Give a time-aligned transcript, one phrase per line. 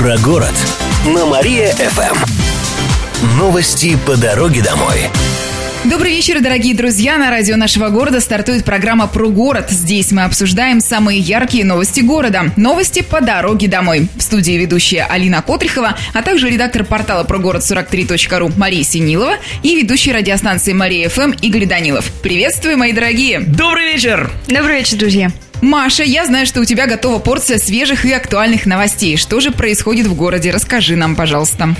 [0.00, 0.54] Про город
[1.14, 2.16] на Мария-ФМ.
[3.36, 4.96] Новости по дороге домой.
[5.84, 7.18] Добрый вечер, дорогие друзья.
[7.18, 9.66] На радио нашего города стартует программа «Про город».
[9.68, 12.44] Здесь мы обсуждаем самые яркие новости города.
[12.56, 14.08] Новости по дороге домой.
[14.16, 20.12] В студии ведущая Алина Котрихова, а также редактор портала прогород 43.ру Мария Синилова и ведущий
[20.12, 22.10] радиостанции Мария ФМ Игорь Данилов.
[22.22, 23.40] Приветствую, мои дорогие.
[23.40, 24.30] Добрый вечер.
[24.48, 25.30] Добрый вечер, друзья.
[25.60, 29.16] Маша, я знаю, что у тебя готова порция свежих и актуальных новостей.
[29.16, 30.50] Что же происходит в городе?
[30.50, 31.74] Расскажи нам, пожалуйста.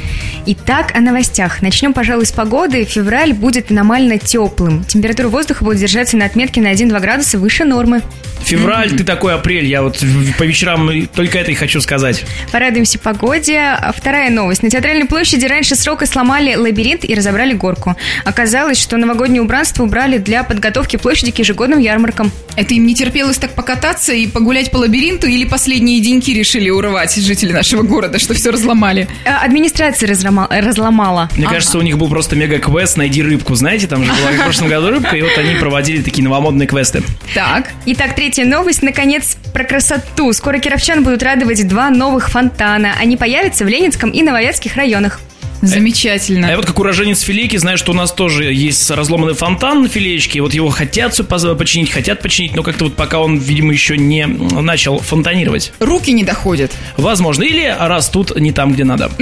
[0.46, 1.62] Итак, о новостях.
[1.62, 2.84] Начнем, пожалуй, с погоды.
[2.84, 4.84] Февраль будет аномально теплым.
[4.84, 8.02] Температура воздуха будет держаться на отметке на 1-2 градуса выше нормы.
[8.44, 8.96] Февраль, mm-hmm.
[8.98, 9.66] ты такой апрель.
[9.66, 10.02] Я вот
[10.38, 12.24] по вечерам только это и хочу сказать.
[12.52, 13.76] Порадуемся погоде.
[13.96, 14.62] Вторая новость.
[14.62, 17.96] На Театральной площади раньше срока сломали лабиринт и разобрали горку.
[18.24, 22.32] Оказалось, что новогоднее убранство убрали для подготовки площади к ежегодным ярмаркам.
[22.60, 27.14] Это им не терпелось так покататься и погулять по лабиринту или последние деньги решили урывать
[27.16, 29.08] жители нашего города, что все разломали?
[29.24, 31.30] А, администрация разлома, разломала.
[31.36, 31.54] Мне ага.
[31.54, 33.54] кажется, у них был просто мега-квест «Найди рыбку».
[33.54, 37.02] Знаете, там же была в прошлом году рыбка, и вот они проводили такие новомодные квесты.
[37.34, 37.70] Так.
[37.86, 38.82] Итак, третья новость.
[38.82, 40.30] Наконец, про красоту.
[40.34, 42.92] Скоро кировчан будут радовать два новых фонтана.
[43.00, 45.18] Они появятся в Ленинском и Новоярских районах.
[45.62, 46.48] Замечательно.
[46.48, 49.88] А я вот как уроженец Филейки знаю, что у нас тоже есть разломанный фонтан на
[49.88, 50.40] Филеечке.
[50.40, 51.14] Вот его хотят
[51.58, 55.72] починить, хотят починить, но как-то вот пока он, видимо, еще не начал фонтанировать.
[55.80, 56.72] Руки не доходят.
[56.96, 57.42] Возможно.
[57.42, 59.10] Или растут не там, где надо.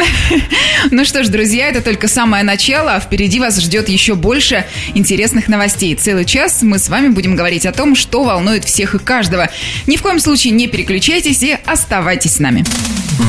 [0.92, 5.48] Ну что ж, друзья, это только самое начало, а впереди вас ждет еще больше интересных
[5.48, 5.94] новостей.
[5.96, 9.50] Целый час мы с вами будем говорить о том, что волнует всех и каждого.
[9.88, 12.64] Ни в коем случае не переключайтесь и оставайтесь с нами.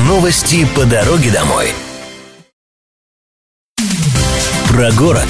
[0.06, 1.72] Новости по дороге домой.
[4.80, 5.28] Про город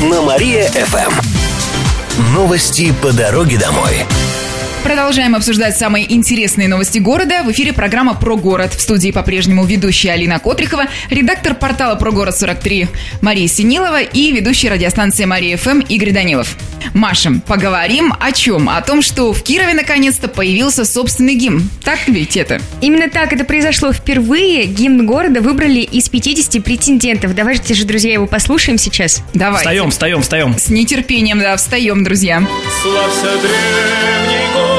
[0.00, 1.12] на Мария-ФМ.
[2.32, 4.06] Новости по дороге домой.
[4.82, 7.44] Продолжаем обсуждать самые интересные новости города.
[7.44, 8.74] В эфире программа «Про город».
[8.74, 12.88] В студии по-прежнему ведущая Алина Котрихова, редактор портала «Про город 43»
[13.20, 16.56] Мария Синилова и ведущий радиостанции Мария ФМ Игорь Данилов.
[16.94, 18.68] Маша, поговорим о чем?
[18.68, 21.70] О том, что в Кирове наконец-то появился собственный гимн.
[21.84, 22.60] Так ведь это?
[22.80, 24.64] Именно так это произошло впервые.
[24.64, 27.36] Гимн города выбрали из 50 претендентов.
[27.36, 29.22] Давайте же, друзья, его послушаем сейчас.
[29.32, 29.58] Давай.
[29.58, 30.58] Встаем, встаем, встаем.
[30.58, 32.44] С нетерпением, да, встаем, друзья.
[32.82, 34.71] Славься древний город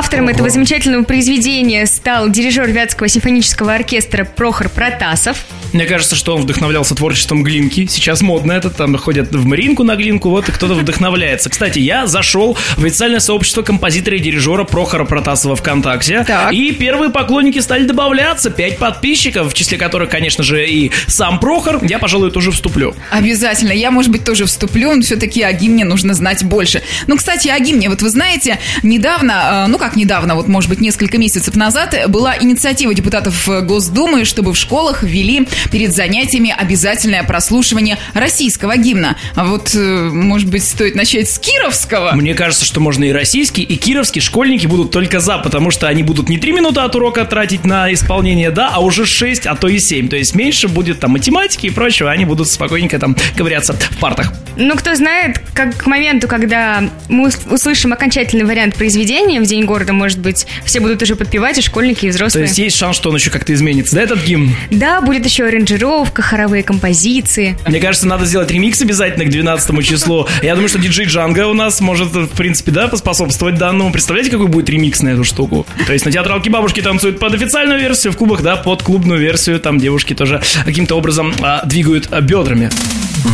[0.00, 5.44] Автором этого замечательного произведения стал дирижер Вятского симфонического оркестра Прохор Протасов.
[5.75, 7.87] Мне кажется, что он вдохновлялся творчеством Глинки.
[7.87, 11.50] Сейчас модно это, там ходят в Маринку на Глинку, вот и кто-то вдохновляется.
[11.50, 16.25] Кстати, я зашел в официальное сообщество композитора и дирижера Прохора Протасова ВКонтакте.
[16.25, 16.50] Так.
[16.55, 18.49] И первые поклонники стали добавляться.
[18.50, 21.84] Пять подписчиков, в числе которых, конечно же, и сам Прохор.
[21.84, 22.94] Я, пожалуй, тоже вступлю.
[23.11, 23.72] Обязательно.
[23.72, 26.82] Я, может быть, тоже вступлю, но все-таки о гимне нужно знать больше.
[27.06, 27.91] Ну, кстати, о гимне.
[27.91, 32.36] Вот вы знаете, недавно, э, ну как недавно, вот, может быть, несколько месяцев назад была
[32.38, 39.16] инициатива депутатов Госдумы, чтобы в школах ввели перед занятиями обязательное прослушивание российского гимна.
[39.34, 42.12] А вот, э, может быть, стоит начать с кировского?
[42.12, 46.02] Мне кажется, что можно и российский, и кировский школьники будут только за, потому что они
[46.02, 49.68] будут не 3 минуты от урока тратить на исполнение, да, а уже 6, а то
[49.68, 50.08] и 7.
[50.08, 54.32] То есть меньше будет там математики и прочего, они будут спокойненько там ковыряться в партах.
[54.56, 59.79] Ну, кто знает, как к моменту, когда мы услышим окончательный вариант произведения в День города,
[59.88, 62.44] может быть, все будут уже подпевать, и школьники, и взрослые.
[62.44, 64.54] То есть есть шанс, что он еще как-то изменится, да, этот гимн?
[64.70, 67.56] Да, будет еще аранжировка, хоровые композиции.
[67.66, 70.26] Мне кажется, надо сделать ремикс обязательно к 12 числу.
[70.42, 73.92] Я думаю, что диджей Джанга у нас может, в принципе, да, поспособствовать данному.
[73.92, 75.66] Представляете, какой будет ремикс на эту штуку?
[75.86, 79.60] То есть на театралке бабушки танцуют под официальную версию, в клубах, да, под клубную версию.
[79.60, 82.70] Там девушки тоже каким-то образом а, двигают а, бедрами.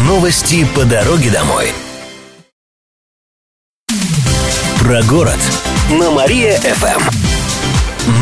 [0.06, 1.66] Новости по дороге домой.
[4.80, 5.38] Про город
[5.90, 7.00] на Мария-ФМ.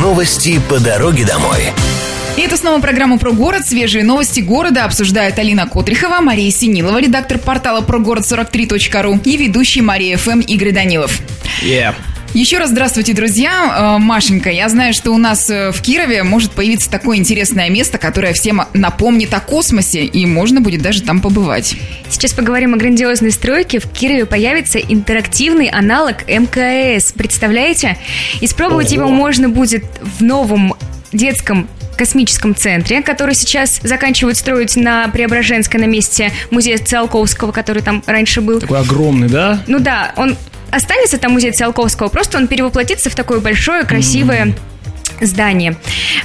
[0.01, 1.73] Новости по дороге домой.
[2.37, 3.67] И это снова программа про город.
[3.67, 10.41] Свежие новости города обсуждают Алина Котрихова, Мария Синилова, редактор портала прогород43.ру и ведущий Мария ФМ
[10.41, 11.19] Игорь Данилов.
[11.63, 11.95] Yeah.
[12.35, 13.95] Еще раз здравствуйте, друзья.
[13.95, 17.97] Э, Машенька, я знаю, что у нас э, в Кирове может появиться такое интересное место,
[17.97, 21.77] которое всем напомнит о космосе, и можно будет даже там побывать.
[22.09, 23.79] Сейчас поговорим о грандиозной стройке.
[23.79, 27.13] В Кирове появится интерактивный аналог МКС.
[27.13, 27.99] Представляете?
[28.41, 29.03] Испробовать Ого.
[29.03, 30.75] его можно будет в новом
[31.13, 38.03] детском космическом центре, который сейчас заканчивают строить на Преображенской, на месте музея Циолковского, который там
[38.07, 38.59] раньше был.
[38.59, 39.63] Такой огромный, да?
[39.69, 40.37] Ну да, он
[40.75, 45.27] останется там музей Циолковского, просто он перевоплотится в такое большое, красивое mm-hmm.
[45.27, 45.77] здание.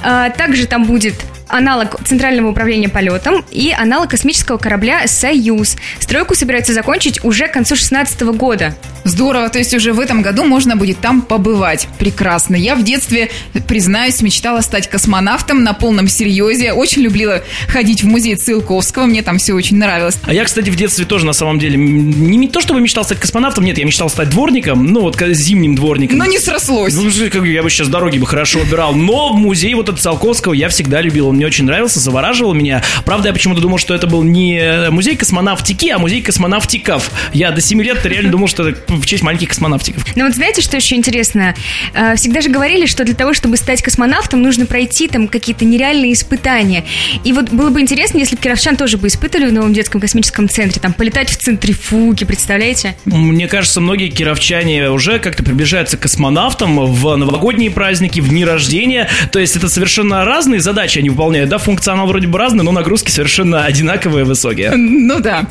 [0.04, 1.16] А, также там будет
[1.48, 5.78] аналог Центрального управления полетом и аналог космического корабля «Союз».
[6.00, 8.76] Стройку собираются закончить уже к концу 2016 года.
[9.04, 11.88] Здорово, то есть уже в этом году можно будет там побывать.
[11.98, 12.56] Прекрасно.
[12.56, 13.30] Я в детстве,
[13.68, 16.74] признаюсь, мечтала стать космонавтом на полном серьезе.
[16.74, 20.18] Очень любила ходить в музей Циолковского, мне там все очень нравилось.
[20.24, 23.20] А я, кстати, в детстве тоже на самом деле не, не то чтобы мечтал стать
[23.20, 26.18] космонавтом, нет, я мечтал стать дворником, ну вот зимним дворником.
[26.18, 26.94] Но не срослось.
[26.94, 28.94] Ну, как я бы сейчас дороги бы хорошо убирал.
[28.94, 32.84] Но музей вот этот Циолковского я всегда любил, он мне очень нравился, завораживал меня.
[33.06, 37.12] Правда, я почему-то думал, что это был не музей космонавтики, а музей космонавтиков.
[37.34, 40.06] Я до 7 лет реально думал, что это в честь маленьких космонавтиков.
[40.16, 41.56] Ну вот знаете, что еще интересно?
[41.94, 46.14] Э, всегда же говорили, что для того, чтобы стать космонавтом, нужно пройти там какие-то нереальные
[46.14, 46.86] испытания.
[47.24, 50.50] И вот было бы интересно, если бы кировчан тоже бы испытали в новом детском космическом
[50.50, 52.96] центре, там полетать в центрифуге, представляете?
[53.06, 59.10] Мне кажется, многие кировчане уже как-то приближаются к космонавтам в новогодние праздники, в дни рождения.
[59.32, 61.50] То есть это совершенно разные задачи они выполняют.
[61.50, 64.72] Да, функционал вроде бы разный, но нагрузки совершенно одинаковые, высокие.
[64.76, 65.48] Ну да.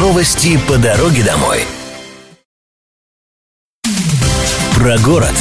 [0.00, 1.60] Новости по дороге домой.
[4.78, 5.34] Про город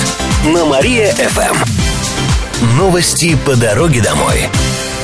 [0.45, 1.55] на Мария-ФМ.
[2.75, 4.49] Новости по дороге домой.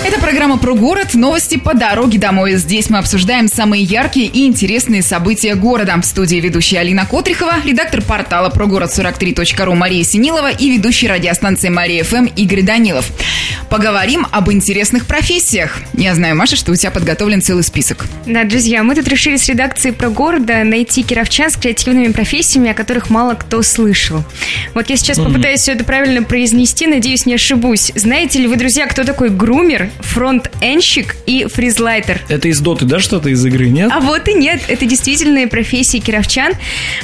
[0.04, 2.56] Это программа про город, новости по дороге домой.
[2.56, 5.96] Здесь мы обсуждаем самые яркие и интересные события города.
[6.02, 11.70] В студии ведущая Алина Котрихова, редактор портала про город 43.ру Мария Синилова и ведущий радиостанции
[11.70, 13.06] Мария ФМ Игорь Данилов.
[13.74, 15.80] Поговорим об интересных профессиях.
[15.96, 18.06] Я знаю, Маша, что у тебя подготовлен целый список.
[18.28, 22.76] Да, друзья, мы тут решили с редакцией про города найти кировчан с креативными профессиями, о
[22.76, 24.24] которых мало кто слышал.
[24.76, 27.92] Вот я сейчас попытаюсь все это правильно произнести, надеюсь, не ошибусь.
[27.96, 32.22] Знаете ли вы, друзья, кто такой грумер, фронт-энщик и фризлайтер?
[32.30, 33.90] Это из доты, да, что-то из игры, нет?
[33.92, 36.54] А вот и нет, это действительные профессии кировчан.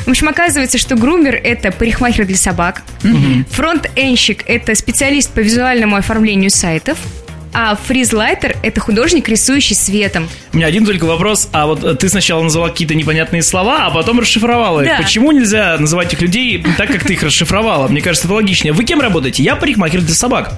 [0.06, 2.84] В общем, оказывается, что грумер– это парикмахер для собак.
[3.04, 3.46] Угу.
[3.54, 7.19] Фронт-энщик– это специалист по визуальному оформлению сайтов.
[7.62, 10.30] А фризлайтер– это художник, рисующий светом.
[10.54, 11.50] У меня один только вопрос.
[11.52, 14.88] А вот ты сначала назвала какие-то непонятные слова, а потом расшифровала их.
[14.88, 14.96] Да.
[14.96, 17.90] Почему нельзя называть этих людей так, как ты их расшифровала?
[17.90, 18.72] Мне кажется, это логичнее.
[18.72, 19.44] Вы кем работаете?
[19.44, 20.54] Я парикмахер для собак.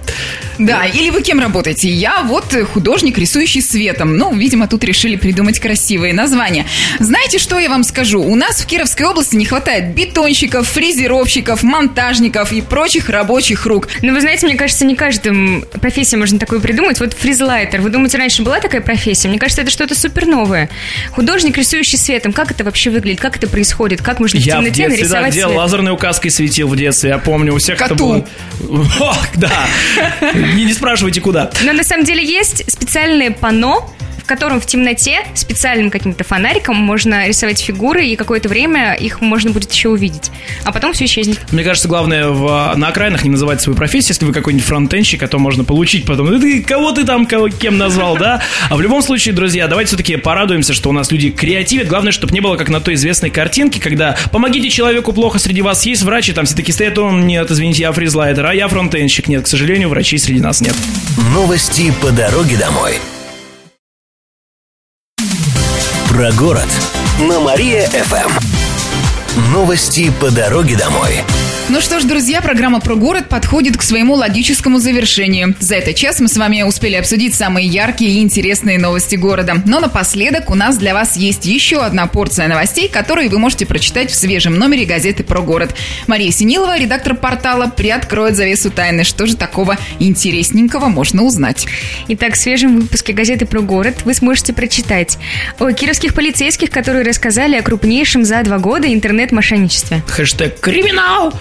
[0.59, 1.89] Да, или вы кем работаете?
[1.89, 4.17] Я вот художник, рисующий светом.
[4.17, 6.67] Ну, видимо, тут решили придумать красивые названия.
[6.99, 8.21] Знаете, что я вам скажу?
[8.21, 13.87] У нас в Кировской области не хватает бетонщиков, фрезеровщиков, монтажников и прочих рабочих рук.
[14.03, 16.99] Ну, вы знаете, мне кажется, не каждым профессией можно такую придумать придумать.
[16.99, 17.81] Вот фризлайтер.
[17.81, 19.27] Вы думаете, раньше была такая профессия?
[19.29, 20.69] Мне кажется, это что-то супер новое.
[21.11, 22.33] Художник, рисующий светом.
[22.33, 23.19] Как это вообще выглядит?
[23.19, 24.01] Как это происходит?
[24.01, 27.11] Как можно в я темноте в детстве, нарисовать да, делал, лазерной указкой светил в детстве.
[27.11, 27.95] Я помню, у всех Коту.
[27.95, 28.25] кто был...
[28.99, 29.51] Ох, да.
[30.33, 31.51] Не, не спрашивайте, куда.
[31.63, 33.93] Но на самом деле есть специальные панно,
[34.25, 39.71] котором в темноте специальным каким-то фонариком можно рисовать фигуры, и какое-то время их можно будет
[39.71, 40.31] еще увидеть.
[40.63, 41.39] А потом все исчезнет.
[41.51, 44.09] Мне кажется, главное в, на окраинах не называть свою профессию.
[44.09, 46.27] Если вы какой-нибудь фронтенщик, а то можно получить потом.
[46.27, 48.41] «Ну ты кого ты там кого, кем назвал, да?
[48.69, 51.87] А в любом случае, друзья, давайте все-таки порадуемся, что у нас люди креативят.
[51.87, 55.85] Главное, чтобы не было как на той известной картинке, когда помогите человеку плохо, среди вас
[55.85, 59.27] есть врачи, там все таки стоят, он нет, извините, я фризлайтер, а я фронтенщик.
[59.27, 60.75] Нет, к сожалению, врачей среди нас нет.
[61.33, 62.99] Новости по дороге домой.
[66.21, 66.67] Про город
[67.21, 68.29] на Мария-ФМ.
[69.51, 71.23] Новости по дороге домой.
[71.71, 75.55] Ну что ж, друзья, программа про город подходит к своему логическому завершению.
[75.61, 79.55] За этот час мы с вами успели обсудить самые яркие и интересные новости города.
[79.65, 84.11] Но напоследок у нас для вас есть еще одна порция новостей, которые вы можете прочитать
[84.11, 85.73] в свежем номере газеты «Про город».
[86.07, 89.05] Мария Синилова, редактор портала, приоткроет завесу тайны.
[89.05, 91.67] Что же такого интересненького можно узнать?
[92.09, 95.17] Итак, в свежем выпуске газеты «Про город» вы сможете прочитать
[95.57, 100.03] о кировских полицейских, которые рассказали о крупнейшем за два года интернет-мошенничестве.
[100.09, 101.33] Хэштег «Криминал».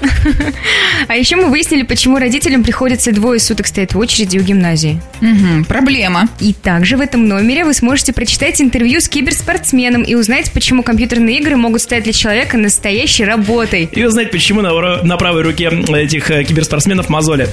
[1.08, 5.00] А еще мы выяснили, почему родителям приходится двое суток стоять в очереди у гимназии.
[5.20, 6.28] Угу, проблема.
[6.40, 11.38] И также в этом номере вы сможете прочитать интервью с киберспортсменом и узнать, почему компьютерные
[11.38, 13.88] игры могут стать для человека настоящей работой.
[13.92, 17.48] И узнать, почему на, на правой руке этих э, киберспортсменов мозоли.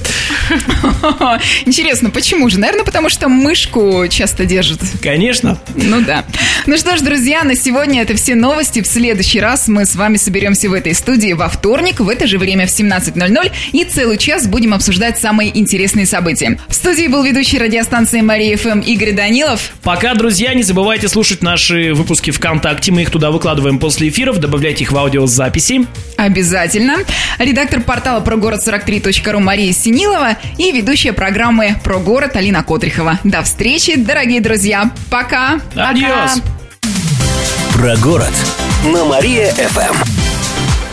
[1.66, 2.58] Интересно, почему же?
[2.58, 4.80] Наверное, потому что мышку часто держат.
[5.02, 5.58] Конечно.
[5.74, 6.24] Ну да.
[6.66, 8.82] Ну что ж, друзья, на сегодня это все новости.
[8.82, 12.38] В следующий раз мы с вами соберемся в этой студии во вторник в это же
[12.38, 16.58] время время в 17.00 и целый час будем обсуждать самые интересные события.
[16.68, 19.72] В студии был ведущий радиостанции Мария ФМ Игорь Данилов.
[19.82, 22.90] Пока, друзья, не забывайте слушать наши выпуски ВКонтакте.
[22.90, 24.38] Мы их туда выкладываем после эфиров.
[24.38, 25.86] Добавляйте их в аудиозаписи.
[26.16, 26.96] Обязательно.
[27.38, 33.18] Редактор портала про город 43.ру Мария Синилова и ведущая программы про город Алина Котрихова.
[33.24, 34.90] До встречи, дорогие друзья.
[35.10, 35.60] Пока.
[35.74, 36.40] Адьос.
[37.74, 38.32] Про город
[38.84, 40.17] на Мария ФМ.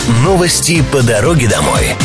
[0.08, 1.96] Новости по дороге домой.